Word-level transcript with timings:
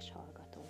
kedves 0.00 0.12
hallgató! 0.12 0.60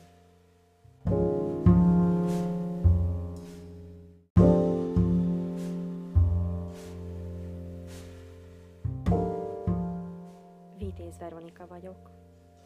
Vitéz 10.79 11.19
Veronika 11.19 11.67
vagyok, 11.67 12.11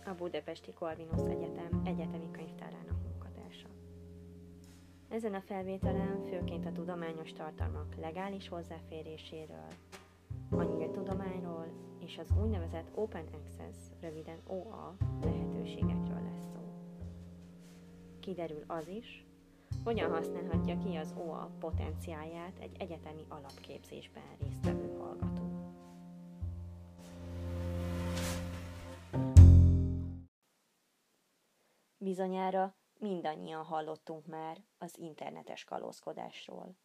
a 0.05 0.15
Budapesti 0.19 0.73
Corvinus 0.73 1.21
Egyetem 1.21 1.83
egyetemi 1.85 2.31
könyvtárának 2.31 3.03
munkatársa. 3.03 3.69
Ezen 5.09 5.35
a 5.35 5.41
felvételen 5.41 6.23
főként 6.29 6.67
a 6.67 6.73
tudományos 6.73 7.33
tartalmak 7.33 7.95
legális 8.01 8.49
hozzáféréséről, 8.49 9.69
a 10.51 10.63
nyílt 10.63 10.91
tudományról 10.91 11.67
és 11.99 12.19
az 12.19 12.37
úgynevezett 12.43 12.91
Open 12.95 13.25
Access, 13.33 13.77
röviden 14.01 14.39
OA 14.47 14.97
lehetőségekről. 15.23 16.24
Kiderül 18.25 18.65
az 18.67 18.89
is, 18.89 19.27
hogyan 19.83 20.11
használhatja 20.11 20.79
ki 20.79 20.97
az 20.97 21.15
OA 21.17 21.51
potenciáját 21.59 22.59
egy 22.59 22.77
egyetemi 22.79 23.25
alapképzésben 23.29 24.37
résztvevő 24.41 24.97
hallgató. 24.99 25.43
Bizonyára 31.97 32.77
mindannyian 32.99 33.65
hallottunk 33.65 34.27
már 34.27 34.65
az 34.79 34.99
internetes 34.99 35.65
kalózkodásról. 35.65 36.77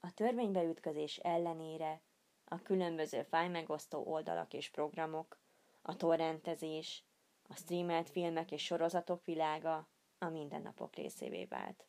A 0.00 0.12
törvénybeütközés 0.12 1.16
ellenére 1.16 2.02
a 2.44 2.62
különböző 2.62 3.22
fájmegosztó 3.22 4.02
oldalak 4.06 4.52
és 4.52 4.70
programok, 4.70 5.38
a 5.82 5.96
torrentezés, 5.96 7.04
a 7.48 7.54
streamelt 7.54 8.10
filmek 8.10 8.52
és 8.52 8.64
sorozatok 8.64 9.24
világa 9.24 9.92
a 10.18 10.28
mindennapok 10.28 10.94
részévé 10.96 11.44
vált. 11.44 11.86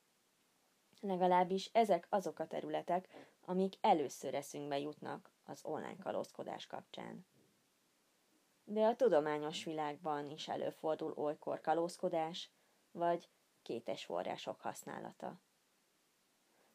Legalábbis 1.02 1.70
ezek 1.74 2.08
azok 2.10 2.40
a 2.40 2.48
területek, 2.48 3.36
amik 3.42 3.74
először 3.82 4.34
eszünkbe 4.34 4.80
jutnak 4.80 5.32
az 5.44 5.60
online 5.64 5.98
kalózkodás 5.98 6.68
kapcsán. 6.68 7.26
De 8.64 8.86
a 8.86 8.96
tudományos 8.96 9.64
világban 9.64 10.30
is 10.30 10.48
előfordul 10.48 11.12
olykor 11.12 11.62
kalózkodás, 11.62 12.52
vagy 12.92 13.30
kétes 13.62 14.06
források 14.06 14.62
használata. 14.62 15.40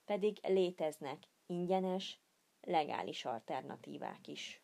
Pedig 0.05 0.39
léteznek 0.43 1.19
ingyenes, 1.47 2.21
legális 2.61 3.25
alternatívák 3.25 4.27
is. 4.27 4.60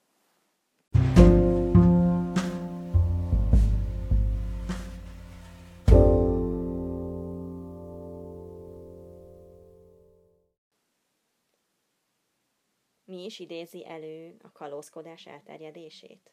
Mi 13.07 13.25
is 13.25 13.39
idézi 13.39 13.87
elő 13.87 14.37
a 14.43 14.53
kalózkodás 14.53 15.27
elterjedését? 15.27 16.33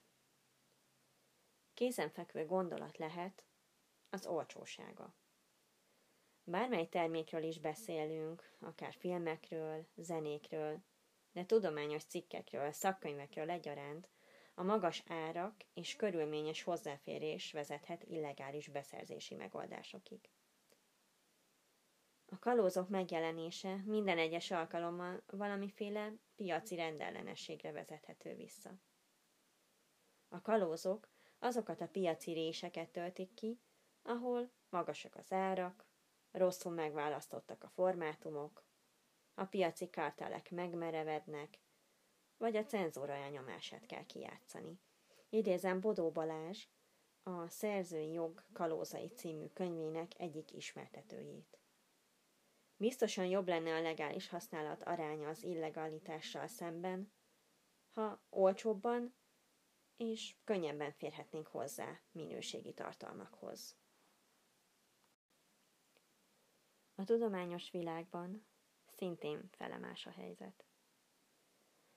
Kézenfekvő 1.73 2.45
gondolat 2.45 2.97
lehet 2.97 3.45
az 4.09 4.25
olcsósága. 4.25 5.15
Bármely 6.43 6.87
termékről 6.87 7.43
is 7.43 7.59
beszélünk, 7.59 8.55
akár 8.59 8.93
filmekről, 8.93 9.87
zenékről, 9.95 10.83
de 11.31 11.45
tudományos 11.45 12.03
cikkekről, 12.03 12.71
szakkönyvekről 12.71 13.49
egyaránt, 13.49 14.09
a 14.53 14.63
magas 14.63 15.03
árak 15.07 15.55
és 15.73 15.95
körülményes 15.95 16.63
hozzáférés 16.63 17.51
vezethet 17.51 18.03
illegális 18.03 18.67
beszerzési 18.67 19.35
megoldásokig. 19.35 20.29
A 22.33 22.39
kalózok 22.39 22.89
megjelenése 22.89 23.81
minden 23.85 24.17
egyes 24.17 24.51
alkalommal 24.51 25.21
valamiféle 25.25 26.13
piaci 26.35 26.75
rendellenességre 26.75 27.71
vezethető 27.71 28.35
vissza. 28.35 28.71
A 30.27 30.41
kalózok 30.41 31.09
azokat 31.39 31.81
a 31.81 31.87
piaci 31.87 32.33
réseket 32.33 32.89
töltik 32.89 33.33
ki, 33.33 33.59
ahol 34.03 34.51
magasak 34.69 35.15
az 35.15 35.31
árak, 35.31 35.85
rosszul 36.31 36.71
megválasztottak 36.71 37.63
a 37.63 37.69
formátumok, 37.69 38.63
a 39.33 39.45
piaci 39.45 39.89
kartelek 39.89 40.51
megmerevednek, 40.51 41.59
vagy 42.37 42.55
a 42.55 42.65
cenzúra 42.65 43.13
elnyomását 43.13 43.85
kell 43.85 44.05
kijátszani. 44.05 44.79
Idézem 45.29 45.79
Bodó 45.79 46.11
Balázs, 46.11 46.65
a 47.23 47.47
Szerzői 47.47 48.11
Jog 48.11 48.43
Kalózai 48.53 49.07
című 49.07 49.47
könyvének 49.47 50.11
egyik 50.17 50.51
ismertetőjét. 50.51 51.62
Biztosan 52.77 53.25
jobb 53.25 53.47
lenne 53.47 53.75
a 53.75 53.81
legális 53.81 54.29
használat 54.29 54.83
aránya 54.83 55.29
az 55.29 55.43
illegalitással 55.43 56.47
szemben, 56.47 57.13
ha 57.91 58.23
olcsóbban 58.29 59.15
és 59.97 60.35
könnyebben 60.43 60.91
férhetnénk 60.91 61.47
hozzá 61.47 61.99
minőségi 62.11 62.73
tartalmakhoz. 62.73 63.75
A 66.95 67.03
tudományos 67.03 67.71
világban 67.71 68.47
szintén 68.85 69.49
felemás 69.51 70.05
a 70.05 70.11
helyzet. 70.11 70.65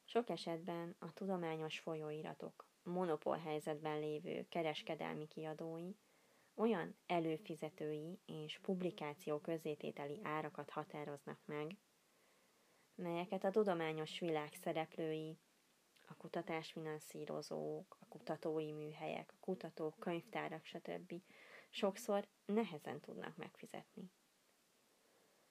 Sok 0.04 0.28
esetben 0.28 0.96
a 0.98 1.12
tudományos 1.12 1.78
folyóiratok 1.78 2.66
monopól 2.82 3.36
helyzetben 3.36 3.98
lévő 3.98 4.46
kereskedelmi 4.48 5.26
kiadói 5.26 5.92
olyan 6.56 6.96
előfizetői 7.06 8.18
és 8.26 8.58
publikáció 8.58 9.38
közzétételi 9.38 10.20
árakat 10.22 10.70
határoznak 10.70 11.38
meg, 11.44 11.76
melyeket 12.94 13.44
a 13.44 13.50
tudományos 13.50 14.18
világ 14.18 14.54
szereplői, 14.54 15.38
a 16.08 16.14
kutatásfinanszírozók, 16.14 17.96
a 18.00 18.06
kutatói 18.08 18.72
műhelyek, 18.72 19.32
a 19.32 19.40
kutatók, 19.40 19.98
könyvtárak, 19.98 20.64
stb. 20.64 21.14
sokszor 21.70 22.28
nehezen 22.44 23.00
tudnak 23.00 23.36
megfizetni. 23.36 24.10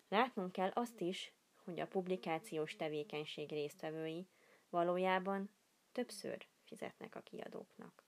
Látnunk 0.07 0.51
kell 0.51 0.69
azt 0.73 0.99
is, 0.99 1.33
hogy 1.63 1.79
a 1.79 1.87
publikációs 1.87 2.75
tevékenység 2.75 3.49
résztvevői 3.49 4.27
valójában 4.69 5.49
többször 5.91 6.47
fizetnek 6.63 7.15
a 7.15 7.21
kiadóknak. 7.21 8.04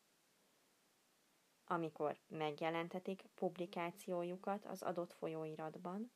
Amikor 1.69 2.17
megjelentetik 2.27 3.23
publikációjukat 3.35 4.65
az 4.65 4.81
adott 4.81 5.13
folyóiratban, 5.13 6.11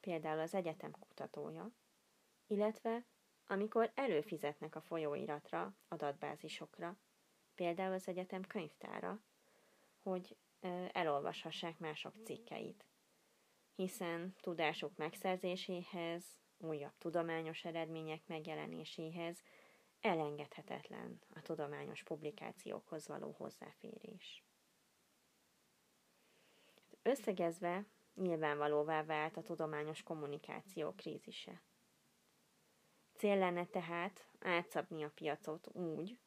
például 0.00 0.40
az 0.40 0.54
egyetem 0.54 0.90
kutatója, 0.90 1.70
illetve 2.46 3.04
amikor 3.46 3.92
előfizetnek 3.94 4.74
a 4.74 4.80
folyóiratra, 4.80 5.74
adatbázisokra, 5.88 6.96
például 7.54 7.92
az 7.92 8.08
egyetem 8.08 8.42
könyvtára, 8.42 9.20
hogy 10.02 10.36
elolvashassák 10.92 11.78
mások 11.78 12.14
cikkeit 12.24 12.88
hiszen 13.78 14.34
tudások 14.40 14.96
megszerzéséhez, 14.96 16.24
újabb 16.58 16.98
tudományos 16.98 17.64
eredmények 17.64 18.26
megjelenéséhez 18.26 19.42
elengedhetetlen 20.00 21.20
a 21.34 21.42
tudományos 21.42 22.02
publikációkhoz 22.02 23.08
való 23.08 23.34
hozzáférés. 23.38 24.44
Összegezve 27.08 27.86
nyilvánvalóvá 28.14 29.04
vált 29.04 29.36
a 29.36 29.42
tudományos 29.42 30.02
kommunikáció 30.02 30.92
krízise. 30.92 31.62
Cél 33.16 33.36
lenne 33.38 33.66
tehát 33.66 34.28
átszabni 34.38 35.04
a 35.04 35.10
piacot 35.10 35.68
úgy, 35.72 36.18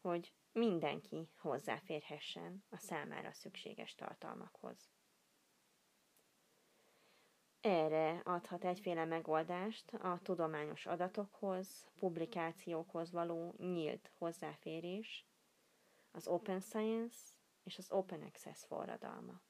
hogy 0.00 0.34
mindenki 0.52 1.30
hozzáférhessen 1.36 2.64
a 2.68 2.76
számára 2.76 3.32
szükséges 3.32 3.94
tartalmakhoz. 3.94 4.90
Erre 7.60 8.20
adhat 8.24 8.64
egyféle 8.64 9.04
megoldást 9.04 9.94
a 9.94 10.20
tudományos 10.22 10.86
adatokhoz, 10.86 11.88
publikációkhoz 11.98 13.10
való 13.10 13.54
nyílt 13.58 14.12
hozzáférés, 14.18 15.26
az 16.10 16.26
Open 16.26 16.60
Science 16.60 17.18
és 17.62 17.78
az 17.78 17.90
Open 17.90 18.22
Access 18.22 18.64
forradalma. 18.64 19.40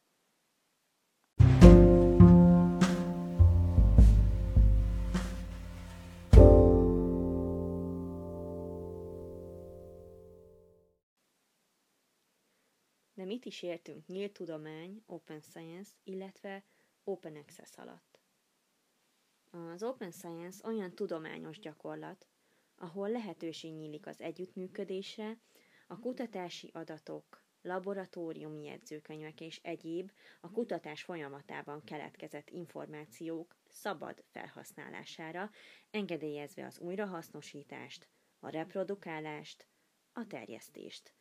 De 13.16 13.24
mit 13.24 13.44
is 13.44 13.62
értünk 13.62 14.06
nyílt 14.06 14.32
tudomány, 14.32 15.02
Open 15.06 15.40
Science, 15.40 15.90
illetve 16.04 16.64
Open 17.04 17.36
Access 17.36 17.76
alatt. 17.76 18.20
Az 19.50 19.82
Open 19.82 20.10
Science 20.10 20.66
olyan 20.66 20.94
tudományos 20.94 21.58
gyakorlat, 21.58 22.26
ahol 22.76 23.10
lehetőség 23.10 23.72
nyílik 23.72 24.06
az 24.06 24.20
együttműködésre, 24.20 25.38
a 25.86 25.98
kutatási 25.98 26.70
adatok 26.72 27.44
laboratóriumi 27.62 28.64
jegyzőkönyvek 28.64 29.40
és 29.40 29.60
egyéb 29.62 30.12
a 30.40 30.50
kutatás 30.50 31.02
folyamatában 31.02 31.84
keletkezett 31.84 32.50
információk 32.50 33.56
szabad 33.68 34.24
felhasználására, 34.30 35.50
engedélyezve 35.90 36.66
az 36.66 36.78
újrahasznosítást, 36.78 38.08
a 38.38 38.48
reprodukálást, 38.48 39.66
a 40.12 40.26
terjesztést. 40.26 41.15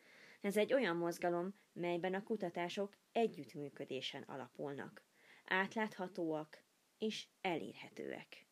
Ez 0.46 0.56
egy 0.56 0.72
olyan 0.72 0.96
mozgalom, 0.96 1.54
melyben 1.72 2.14
a 2.14 2.22
kutatások 2.22 2.96
együttműködésen 3.12 4.22
alapulnak, 4.22 5.04
átláthatóak 5.44 6.64
és 6.98 7.26
elérhetőek, 7.40 8.46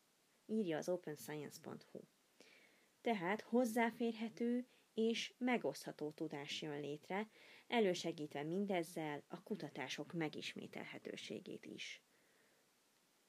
írja 0.45 0.77
az 0.77 0.89
openscience.hu. 0.89 1.99
Tehát 3.01 3.41
hozzáférhető 3.41 4.67
és 4.93 5.33
megosztható 5.37 6.11
tudás 6.11 6.61
jön 6.61 6.79
létre, 6.79 7.29
elősegítve 7.67 8.43
mindezzel 8.43 9.23
a 9.27 9.43
kutatások 9.43 10.13
megismételhetőségét 10.13 11.65
is. 11.65 12.03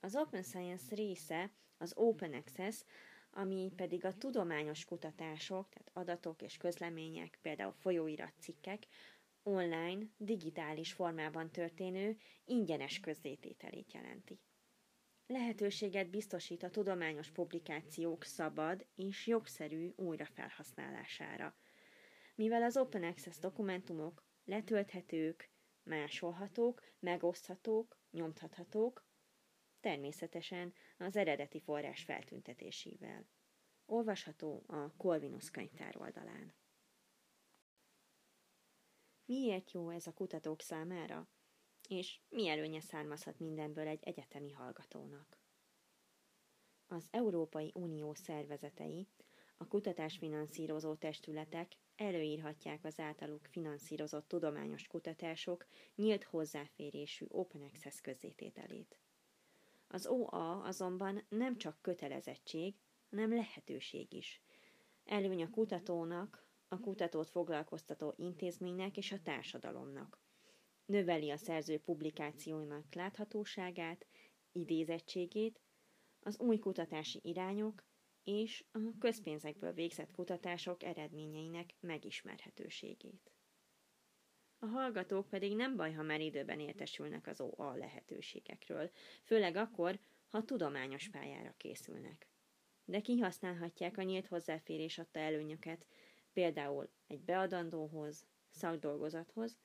Az 0.01 0.17
Open 0.17 0.43
Science 0.43 0.95
része 0.95 1.53
az 1.79 1.93
Open 1.97 2.33
Access, 2.33 2.85
ami 3.37 3.73
pedig 3.77 4.05
a 4.05 4.17
tudományos 4.17 4.85
kutatások, 4.85 5.69
tehát 5.69 5.91
adatok 5.93 6.43
és 6.43 6.57
közlemények, 6.57 7.39
például 7.43 7.73
folyóiratcikkek, 7.73 8.87
online, 9.43 10.07
digitális 10.17 10.93
formában 10.93 11.51
történő, 11.51 12.17
ingyenes 12.45 13.01
közzétételét 13.01 13.93
jelenti. 13.93 14.41
Lehetőséget 15.27 16.11
biztosít 16.11 16.63
a 16.63 16.71
tudományos 16.71 17.31
publikációk 17.31 18.25
szabad 18.25 18.87
és 18.95 19.27
jogszerű 19.27 19.93
újrafelhasználására. 19.97 21.57
Mivel 22.35 22.63
az 22.63 22.77
Open 22.77 23.03
Access 23.05 23.39
dokumentumok 23.39 24.25
letölthetők, 24.45 25.51
másolhatók, 25.83 26.83
megoszthatók, 26.99 27.99
nyomtathatók, 28.11 29.05
természetesen 29.87 30.75
az 30.99 31.17
eredeti 31.17 31.61
forrás 31.61 32.03
feltüntetésével. 32.03 33.27
Olvasható 33.85 34.65
a 34.67 34.97
Corvinus 34.97 35.51
könyvtár 35.51 35.97
oldalán. 35.97 36.55
Miért 39.25 39.71
jó 39.71 39.91
ez 39.91 40.07
a 40.07 40.13
kutatók 40.13 40.61
számára? 40.61 41.29
És 41.89 42.21
mi 42.29 42.49
előnye 42.49 42.81
származhat 42.81 43.39
mindenből 43.39 43.87
egy 43.87 44.03
egyetemi 44.03 44.53
hallgatónak? 44.53 45.41
Az 46.87 47.07
Európai 47.11 47.71
Unió 47.75 48.15
szervezetei, 48.15 49.09
a 49.57 49.67
kutatásfinanszírozó 49.67 50.95
testületek 50.95 51.73
előírhatják 51.97 52.85
az 52.85 53.01
általuk 53.01 53.47
finanszírozott 53.51 54.29
tudományos 54.29 54.87
kutatások 54.87 55.67
nyílt 55.95 56.25
hozzáférésű 56.25 57.25
Open 57.29 57.63
Access 57.63 58.01
közzétételét. 58.01 58.99
Az 59.89 60.07
OA 60.07 60.63
azonban 60.63 61.27
nem 61.29 61.57
csak 61.57 61.79
kötelezettség, 61.83 62.75
hanem 63.11 63.35
lehetőség 63.35 64.13
is. 64.13 64.41
Előny 65.05 65.43
a 65.43 65.51
kutatónak, 65.51 66.47
a 66.69 66.81
kutatót 66.81 67.31
foglalkoztató 67.31 68.15
intézménynek 68.17 68.97
és 68.97 69.13
a 69.13 69.23
társadalomnak. 69.23 70.21
Növeli 70.85 71.31
a 71.31 71.37
szerző 71.37 71.79
publikációinak 71.79 72.95
láthatóságát, 72.95 74.07
idézettségét, 74.53 75.61
az 76.21 76.39
új 76.39 76.59
kutatási 76.59 77.21
irányok 77.23 77.85
és 78.25 78.65
a 78.73 78.79
közpénzekből 78.99 79.73
végzett 79.73 80.11
kutatások 80.11 80.83
eredményeinek 80.83 81.75
megismerhetőségét. 81.81 83.36
A 84.59 84.67
hallgatók 84.67 85.29
pedig 85.29 85.57
nem 85.57 85.77
baj, 85.77 85.93
ha 85.93 86.03
már 86.03 86.21
időben 86.21 86.61
értesülnek 86.61 87.27
az 87.27 87.41
OA 87.41 87.75
lehetőségekről, 87.75 88.91
főleg 89.25 89.57
akkor, 89.57 89.99
ha 90.29 90.45
tudományos 90.45 91.09
pályára 91.09 91.55
készülnek. 91.57 92.29
De 92.85 93.01
kihasználhatják 93.01 93.99
a 93.99 94.03
nyílt 94.03 94.27
hozzáférés 94.27 94.99
adta 94.99 95.19
előnyöket, 95.19 95.87
például 96.33 96.89
egy 97.07 97.21
beadandóhoz, 97.21 98.27
szakdolgozathoz, 98.51 99.59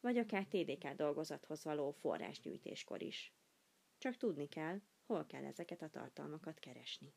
vagy 0.00 0.16
akár 0.18 0.46
TDK 0.46 0.88
dolgozathoz 0.88 1.64
való 1.64 1.90
forrásgyűjtéskor 1.90 3.02
is. 3.02 3.32
Csak 3.98 4.16
tudni 4.16 4.48
kell, 4.48 4.80
hol 5.06 5.26
kell 5.26 5.44
ezeket 5.44 5.82
a 5.82 5.88
tartalmakat 5.88 6.58
keresni. 6.58 7.14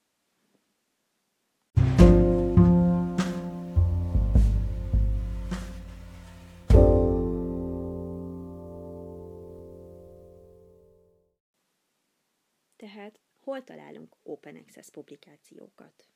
Tehát 12.82 13.20
hol 13.40 13.64
találunk 13.64 14.16
Open 14.24 14.56
Access 14.56 14.90
publikációkat? 14.90 16.08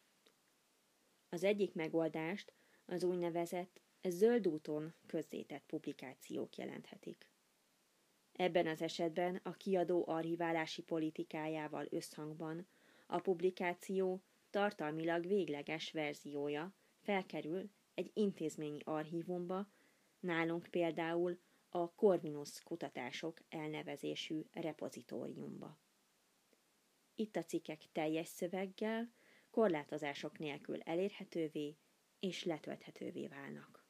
Az 1.29 1.43
egyik 1.43 1.73
megoldást 1.73 2.53
az 2.85 3.03
úgynevezett 3.03 3.81
zöld 4.03 4.47
úton 4.47 4.93
közzétett 5.05 5.63
publikációk 5.65 6.55
jelenthetik. 6.55 7.29
Ebben 8.31 8.67
az 8.67 8.81
esetben 8.81 9.39
a 9.43 9.51
kiadó 9.51 10.03
archiválási 10.07 10.81
politikájával 10.81 11.87
összhangban 11.89 12.67
a 13.07 13.19
publikáció 13.19 14.21
tartalmilag 14.49 15.27
végleges 15.27 15.91
verziója 15.91 16.73
felkerül 17.01 17.69
egy 17.93 18.11
intézményi 18.13 18.79
archívumba, 18.83 19.67
nálunk 20.19 20.67
például 20.71 21.39
a 21.69 21.93
Corvinus 21.93 22.61
kutatások 22.63 23.41
elnevezésű 23.49 24.41
repozitóriumba. 24.51 25.83
Itt 27.15 27.35
a 27.35 27.43
cikkek 27.43 27.81
teljes 27.91 28.27
szöveggel, 28.27 29.11
korlátozások 29.49 30.37
nélkül 30.37 30.81
elérhetővé 30.81 31.77
és 32.19 32.43
letölthetővé 32.43 33.27
válnak. 33.27 33.85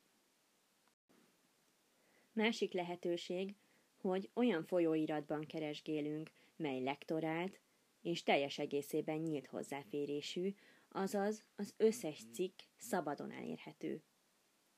Másik 2.31 2.73
lehetőség, 2.73 3.55
hogy 3.95 4.29
olyan 4.33 4.63
folyóiratban 4.63 5.45
keresgélünk, 5.45 6.31
mely 6.55 6.83
lektorált 6.83 7.59
és 8.01 8.23
teljes 8.23 8.57
egészében 8.57 9.17
nyílt 9.17 9.47
hozzáférésű, 9.47 10.53
azaz 10.89 11.45
az 11.55 11.73
összes 11.77 12.23
cikk 12.33 12.59
szabadon 12.77 13.31
elérhető. 13.31 14.03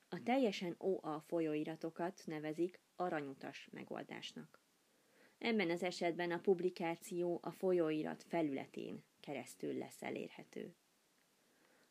A 0.09 0.23
teljesen 0.23 0.75
OA 0.77 1.23
folyóiratokat 1.27 2.21
nevezik 2.25 2.79
aranyutas 2.95 3.67
megoldásnak. 3.71 4.66
Ebben 5.37 5.69
az 5.69 5.83
esetben 5.83 6.31
a 6.31 6.39
publikáció 6.39 7.39
a 7.41 7.51
folyóirat 7.51 8.23
felületén 8.23 9.03
keresztül 9.19 9.77
lesz 9.77 10.01
elérhető. 10.01 10.75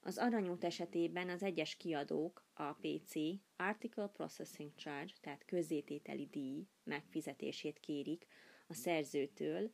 Az 0.00 0.19
aranyút 0.19 0.65
esetében 0.65 1.29
az 1.29 1.43
egyes 1.43 1.76
kiadók 1.76 2.45
APC 2.55 3.15
Article 3.57 4.07
Processing 4.07 4.75
Charge, 4.75 5.12
tehát 5.21 5.45
közzétételi 5.45 6.26
díj 6.26 6.67
megfizetését 6.83 7.81
kérik 7.81 8.26
a 8.67 8.75
szerzőtől 8.75 9.73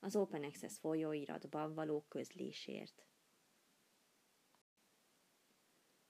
az 0.00 0.16
Open 0.16 0.44
Access 0.44 0.78
folyóiratban 0.78 1.74
való 1.74 2.04
közlésért. 2.08 3.06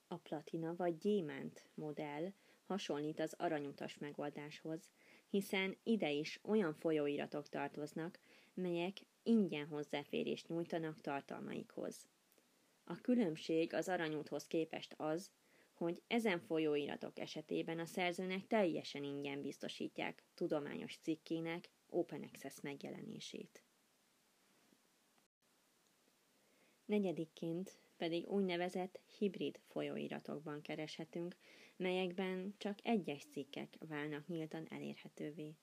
A 0.06 0.16
platina 0.16 0.76
vagy 0.76 0.98
gyémánt 0.98 1.68
modell 1.74 2.32
hasonlít 2.64 3.20
az 3.20 3.34
aranyutas 3.38 3.98
megoldáshoz, 3.98 4.90
hiszen 5.34 5.76
ide 5.82 6.10
is 6.10 6.40
olyan 6.42 6.74
folyóiratok 6.74 7.48
tartoznak, 7.48 8.18
melyek 8.54 8.96
ingyen 9.22 9.66
hozzáférést 9.66 10.48
nyújtanak 10.48 11.00
tartalmaikhoz. 11.00 12.06
A 12.84 13.00
különbség 13.00 13.72
az 13.72 13.88
aranyúthoz 13.88 14.46
képest 14.46 14.94
az, 14.96 15.30
hogy 15.72 16.02
ezen 16.06 16.40
folyóiratok 16.40 17.18
esetében 17.18 17.78
a 17.78 17.84
szerzőnek 17.84 18.46
teljesen 18.46 19.02
ingyen 19.02 19.42
biztosítják 19.42 20.22
tudományos 20.34 20.98
cikkének 21.02 21.70
Open 21.88 22.22
Access 22.22 22.60
megjelenését. 22.60 23.63
Negyedikként 26.84 27.78
pedig 27.96 28.26
úgynevezett 28.28 29.00
hibrid 29.18 29.60
folyóiratokban 29.66 30.62
kereshetünk, 30.62 31.36
melyekben 31.76 32.54
csak 32.58 32.78
egyes 32.82 33.26
cikkek 33.32 33.76
válnak 33.88 34.26
nyíltan 34.26 34.66
elérhetővé. 34.70 35.54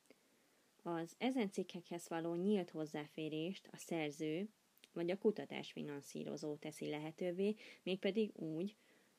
Az 0.84 1.16
ezen 1.18 1.52
cikkekhez 1.52 2.08
való 2.08 2.36
nyílt 2.36 2.70
hozzáférést 2.70 3.68
a 3.72 3.78
szerző 3.78 4.50
vagy 4.94 5.12
a 5.12 5.18
kutatásfinanszírozó 5.18 6.56
teszi 6.56 6.90
lehetővé, 6.90 7.56
mégpedig 7.84 8.32
úgy, 8.36 8.76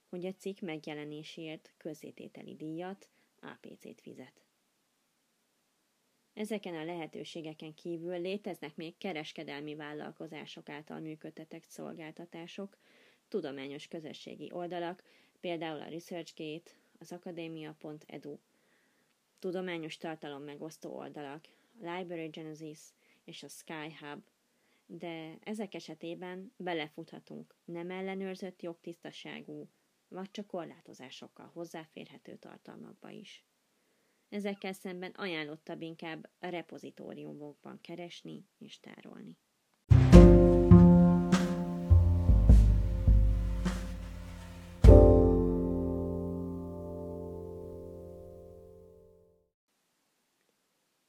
hogy 0.08 0.26
a 0.26 0.34
cikk 0.34 0.60
megjelenésért 0.60 1.72
közzétételi 1.76 2.54
díjat, 2.54 3.08
APC-t 3.40 4.00
fizet. 4.00 4.42
Ezeken 6.34 6.74
a 6.74 6.84
lehetőségeken 6.84 7.74
kívül 7.74 8.20
léteznek 8.20 8.76
még 8.76 8.96
kereskedelmi 8.98 9.74
vállalkozások 9.74 10.68
által 10.68 11.00
működtetett 11.00 11.64
szolgáltatások, 11.68 12.78
tudományos 13.28 13.88
közösségi 13.88 14.50
oldalak, 14.52 15.02
például 15.40 15.80
a 15.80 15.88
ResearchGate, 15.88 16.70
az 16.98 17.12
akadémia.edu, 17.12 18.38
tudományos 19.38 19.96
tartalom 19.96 20.42
megosztó 20.42 20.96
oldalak, 20.96 21.44
a 21.80 21.90
Library 21.90 22.26
Genesis 22.28 22.80
és 23.24 23.42
a 23.42 23.48
Sky 23.48 23.96
Hub, 24.00 24.22
de 24.86 25.36
ezek 25.40 25.74
esetében 25.74 26.52
belefuthatunk 26.56 27.54
nem 27.64 27.90
ellenőrzött 27.90 28.62
jogtisztaságú, 28.62 29.68
vagy 30.08 30.30
csak 30.30 30.46
korlátozásokkal 30.46 31.50
hozzáférhető 31.54 32.36
tartalmakba 32.36 33.10
is. 33.10 33.44
Ezekkel 34.32 34.72
szemben 34.72 35.10
ajánlottabb 35.10 35.82
inkább 35.82 36.30
a 36.38 36.46
repozitóriumokban 36.46 37.80
keresni 37.80 38.48
és 38.58 38.80
tárolni. 38.80 39.38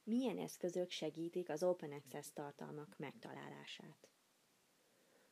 Milyen 0.02 0.38
eszközök 0.38 0.90
segítik 0.90 1.48
az 1.48 1.62
Open 1.62 1.92
Access 1.92 2.32
tartalmak 2.32 2.94
megtalálását? 2.98 4.08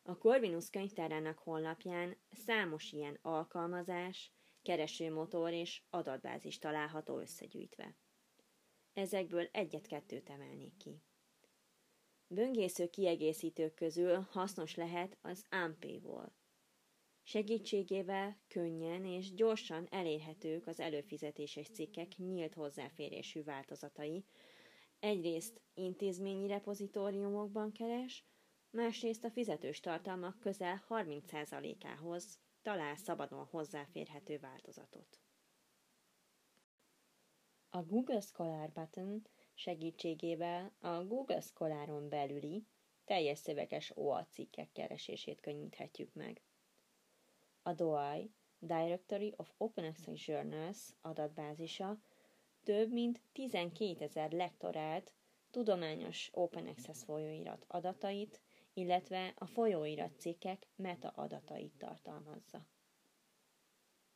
A 0.03 0.19
Corvinus 0.19 0.71
könyvtárának 0.71 1.39
honlapján 1.39 2.17
számos 2.31 2.93
ilyen 2.93 3.19
alkalmazás, 3.23 4.33
keresőmotor 4.63 5.53
és 5.53 5.83
adatbázis 5.91 6.59
található 6.59 7.19
összegyűjtve. 7.19 7.97
Ezekből 8.93 9.49
egyet-kettőt 9.53 10.31
emelnék 10.31 10.77
ki. 10.77 11.03
Böngésző 12.27 12.89
kiegészítők 12.89 13.75
közül 13.75 14.27
hasznos 14.31 14.75
lehet 14.75 15.19
az 15.21 15.45
Ampay-ból. 15.51 16.37
Segítségével 17.23 18.41
könnyen 18.49 19.05
és 19.05 19.35
gyorsan 19.35 19.87
elérhetők 19.91 20.67
az 20.67 20.81
előfizetéses 20.81 21.69
cikkek 21.69 22.17
nyílt 22.17 22.55
hozzáférésű 22.55 23.43
változatai. 23.43 24.25
Egyrészt 24.99 25.61
intézményi 25.75 26.47
repozitóriumokban 26.47 27.73
keres, 27.73 28.25
másrészt 28.71 29.25
a 29.25 29.31
fizetős 29.31 29.81
tartalmak 29.81 30.39
közel 30.41 30.85
30%-ához 30.89 32.39
talál 32.63 32.97
szabadon 32.97 33.45
hozzáférhető 33.45 34.39
változatot. 34.39 35.21
A 37.71 37.83
Google 37.83 38.21
Scholar 38.21 38.71
Button 38.71 39.27
segítségével 39.55 40.73
a 40.81 41.05
Google 41.05 41.41
Scholaron 41.41 42.09
belüli 42.09 42.67
teljes 43.05 43.39
szöveges 43.39 43.93
OA 43.95 44.25
cikkek 44.25 44.73
keresését 44.73 45.41
könnyíthetjük 45.41 46.13
meg. 46.13 46.43
A 47.63 47.73
DOI, 47.73 48.31
Directory 48.59 49.35
of 49.37 49.53
Open 49.57 49.85
Access 49.85 50.27
Journals 50.27 50.95
adatbázisa 51.01 51.99
több 52.63 52.93
mint 52.93 53.23
12 53.33 54.05
ezer 54.05 54.33
lektorált 54.33 55.15
tudományos 55.51 56.29
Open 56.33 56.67
Access 56.67 57.05
folyóirat 57.05 57.65
adatait 57.69 58.41
illetve 58.75 59.35
a 59.37 59.47
folyóirat 59.47 60.21
cikkek 60.21 60.69
meta 60.77 61.09
adatait 61.09 61.73
tartalmazza. 61.79 62.67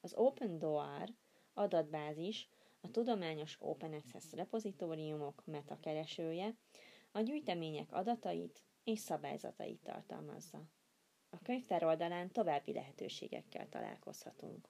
Az 0.00 0.14
Open 0.14 0.58
Door 0.58 1.14
adatbázis 1.54 2.48
a 2.80 2.90
tudományos 2.90 3.56
Open 3.60 3.92
Access 3.92 4.32
repozitóriumok 4.32 5.42
metakeresője 5.44 6.56
a 7.12 7.20
gyűjtemények 7.20 7.92
adatait 7.92 8.62
és 8.84 8.98
szabályzatait 8.98 9.82
tartalmazza. 9.82 10.62
A 11.30 11.38
könyvtár 11.42 11.84
oldalán 11.84 12.30
további 12.30 12.72
lehetőségekkel 12.72 13.68
találkozhatunk. 13.68 14.68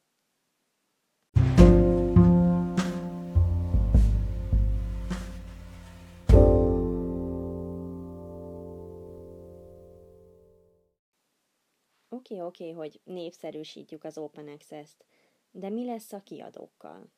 Oké, 12.16 12.40
oké, 12.40 12.70
hogy 12.70 13.00
népszerűsítjük 13.04 14.04
az 14.04 14.18
Open 14.18 14.48
Access-t, 14.48 15.04
de 15.50 15.68
mi 15.68 15.84
lesz 15.84 16.12
a 16.12 16.22
kiadókkal? 16.22 17.10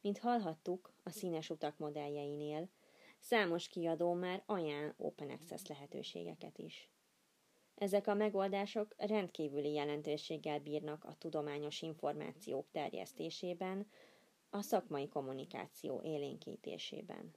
Mint 0.00 0.18
hallhattuk 0.18 0.92
a 1.02 1.10
színes 1.10 1.50
utak 1.50 1.78
modelljeinél, 1.78 2.68
számos 3.18 3.68
kiadó 3.68 4.12
már 4.12 4.42
ajánl 4.46 4.94
Open 4.96 5.30
Access 5.30 5.66
lehetőségeket 5.66 6.58
is. 6.58 6.90
Ezek 7.74 8.06
a 8.06 8.14
megoldások 8.14 8.94
rendkívüli 8.96 9.72
jelentőséggel 9.72 10.60
bírnak 10.60 11.04
a 11.04 11.16
tudományos 11.18 11.82
információk 11.82 12.70
terjesztésében, 12.70 13.90
a 14.50 14.62
szakmai 14.62 15.08
kommunikáció 15.08 16.00
élénkítésében. 16.04 17.34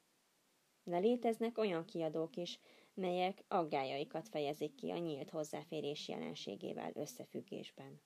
De 0.83 0.97
léteznek 0.97 1.57
olyan 1.57 1.85
kiadók 1.85 2.35
is, 2.35 2.59
melyek 2.99 3.43
aggájaikat 3.47 4.29
fejezik 4.29 4.75
ki 4.75 4.89
a 4.89 4.97
nyílt 4.97 5.29
hozzáférés 5.29 6.07
jelenségével 6.07 6.91
összefüggésben. 6.93 8.01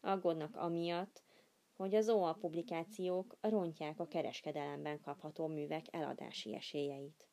Aggódnak 0.00 0.56
amiatt, 0.56 1.22
hogy 1.76 1.94
az 1.94 2.08
OA 2.08 2.32
publikációk 2.32 3.36
rontják 3.40 4.00
a 4.00 4.06
kereskedelemben 4.06 5.00
kapható 5.00 5.46
művek 5.46 5.84
eladási 5.90 6.54
esélyeit. 6.54 7.28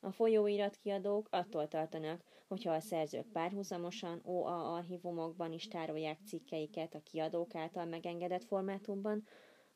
A 0.00 0.10
folyóiratkiadók 0.12 1.28
attól 1.30 1.68
tartanak, 1.68 2.24
hogyha 2.46 2.72
a 2.72 2.80
szerzők 2.80 3.26
párhuzamosan 3.26 4.20
OA 4.24 4.74
archívumokban 4.74 5.52
is 5.52 5.68
tárolják 5.68 6.18
cikkeiket 6.26 6.94
a 6.94 7.02
kiadók 7.02 7.54
által 7.54 7.84
megengedett 7.84 8.44
formátumban, 8.44 9.26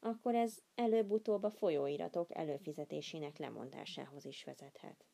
akkor 0.01 0.35
ez 0.35 0.59
előbb-utóbb 0.75 1.43
a 1.43 1.51
folyóiratok 1.51 2.37
előfizetésének 2.37 3.39
lemondásához 3.39 4.25
is 4.25 4.45
vezethet 4.45 5.07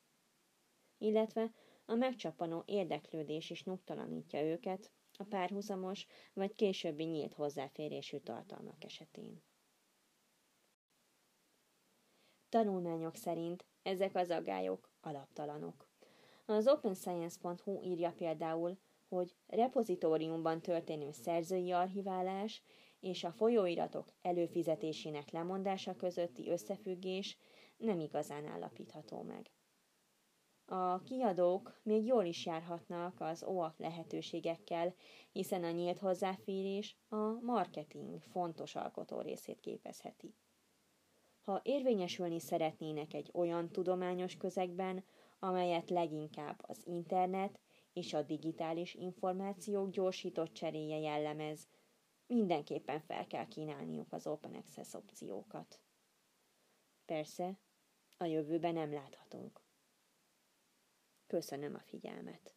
illetve 1.04 1.52
a 1.86 1.94
megcsapanó 1.94 2.62
érdeklődés 2.66 3.50
is 3.50 3.64
nyugtalanítja 3.64 4.42
őket 4.42 4.90
a 5.18 5.24
párhuzamos 5.24 6.06
vagy 6.32 6.54
későbbi 6.54 7.04
nyílt 7.04 7.34
hozzáférésű 7.34 8.18
tartalmak 8.18 8.84
esetén. 8.84 9.42
Tanulmányok 12.48 13.16
szerint 13.16 13.64
ezek 13.82 14.14
az 14.14 14.30
aggályok 14.30 14.90
alaptalanok. 15.00 15.88
Az 16.46 16.68
OpenScience.hu 16.68 17.82
írja 17.82 18.12
például, 18.12 18.78
hogy 19.08 19.36
repozitóriumban 19.46 20.60
történő 20.60 21.12
szerzői 21.12 21.70
archiválás 21.70 22.62
és 23.00 23.24
a 23.24 23.32
folyóiratok 23.32 24.12
előfizetésének 24.22 25.30
lemondása 25.30 25.96
közötti 25.96 26.50
összefüggés 26.50 27.38
nem 27.76 28.00
igazán 28.00 28.46
állapítható 28.46 29.22
meg. 29.22 29.50
A 30.66 31.02
kiadók 31.02 31.80
még 31.82 32.06
jól 32.06 32.24
is 32.24 32.46
járhatnak 32.46 33.20
az 33.20 33.42
OAK 33.42 33.78
lehetőségekkel, 33.78 34.94
hiszen 35.32 35.64
a 35.64 35.70
nyílt 35.70 35.98
hozzáférés 35.98 36.96
a 37.08 37.16
marketing 37.40 38.22
fontos 38.22 38.74
alkotó 38.74 39.20
részét 39.20 39.60
képezheti. 39.60 40.34
Ha 41.40 41.60
érvényesülni 41.64 42.40
szeretnének 42.40 43.14
egy 43.14 43.30
olyan 43.32 43.68
tudományos 43.68 44.36
közegben, 44.36 45.04
amelyet 45.38 45.90
leginkább 45.90 46.62
az 46.66 46.86
internet 46.86 47.60
és 47.92 48.14
a 48.14 48.22
digitális 48.22 48.94
információk 48.94 49.90
gyorsított 49.90 50.52
cseréje 50.52 50.98
jellemez, 50.98 51.68
mindenképpen 52.26 53.00
fel 53.00 53.26
kell 53.26 53.46
kínálniuk 53.46 54.12
az 54.12 54.26
Open 54.26 54.54
Access 54.54 54.94
opciókat. 54.94 55.80
Persze, 57.04 57.58
a 58.16 58.24
jövőben 58.24 58.74
nem 58.74 58.92
láthatunk. 58.92 59.63
Köszönöm 61.34 61.74
a 61.74 61.82
figyelmet. 61.86 62.54